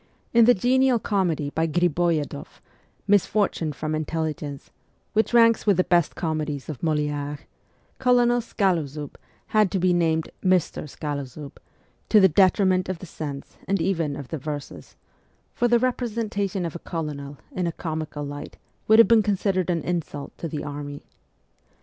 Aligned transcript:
In 0.33 0.45
the 0.45 0.55
genial 0.55 0.97
comedy 0.97 1.51
by 1.51 1.67
Griboyedoff,' 1.67 2.59
Misfortune 3.13 3.71
from 3.71 3.93
Intelligence/ 3.93 4.71
which 5.13 5.31
ranks 5.31 5.67
with 5.67 5.77
the 5.77 5.83
best 5.83 6.15
comedies 6.15 6.67
of 6.69 6.81
Moliere, 6.81 7.37
Colonel 7.99 8.41
Skaloziib 8.41 9.13
had 9.49 9.69
to 9.69 9.77
be 9.77 9.93
named' 9.93 10.31
Mr. 10.53 10.89
Skaloziib,' 10.89 11.59
to 12.09 12.19
the 12.19 12.27
detriment 12.27 12.89
of 12.89 12.97
the 12.97 13.05
sense 13.05 13.57
and 13.67 13.79
even 13.79 14.15
of 14.15 14.29
the 14.29 14.39
verses; 14.39 14.95
for 15.53 15.67
the 15.67 15.77
representation 15.77 16.65
of 16.65 16.75
a 16.75 16.79
colonel 16.79 17.37
in 17.51 17.67
a 17.67 17.71
com 17.71 18.03
ical 18.03 18.27
light 18.27 18.57
would 18.87 18.97
have 18.97 19.07
been 19.07 19.21
considered 19.21 19.69
an 19.69 19.83
insult 19.83 20.35
to 20.39 20.47
the 20.47 20.63
army. 20.63 21.03